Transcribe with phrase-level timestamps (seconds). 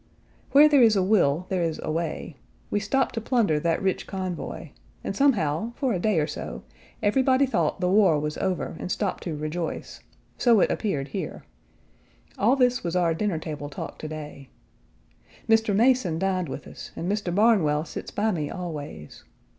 [0.51, 2.35] Where there is a will there is a way.
[2.71, 4.69] We stopped to plunder that rich convoy,
[5.03, 6.63] and somehow, for a day or so,
[7.03, 9.99] everybody thought the war was over and stopped to rejoice:
[10.39, 11.43] so it appeared here.
[12.39, 14.49] All this was our dinner table talk to day.
[15.47, 15.75] Mr.
[15.75, 17.29] Mason dined with us and Mr.
[17.35, 19.23] Barnwell sits by me always.